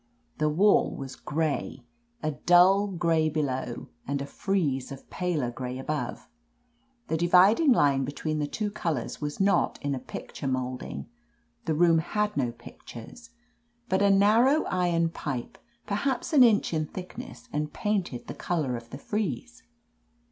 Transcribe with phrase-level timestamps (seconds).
[0.39, 1.85] The wall was gray,
[2.23, 6.27] a dull gray below, and a frieze of paler gray above.
[7.07, 11.07] The dividing line between the two colors was not a picture molding—
[11.67, 13.29] ^the room had no pictures—
[13.91, 18.89] ^but a narrow iron pipe, perhaps an inch in thickness, and painted the color of
[18.89, 19.61] the frieze.